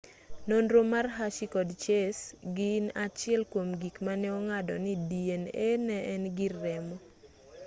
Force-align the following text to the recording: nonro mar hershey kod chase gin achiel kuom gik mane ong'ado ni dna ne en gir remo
nonro 0.47 0.79
mar 0.91 1.07
hershey 1.17 1.49
kod 1.55 1.69
chase 1.83 2.23
gin 2.55 2.85
achiel 3.05 3.41
kuom 3.51 3.69
gik 3.81 3.95
mane 4.05 4.27
ong'ado 4.39 4.75
ni 4.85 4.93
dna 5.09 5.71
ne 5.87 5.97
en 6.13 6.23
gir 6.37 6.53
remo 6.63 6.95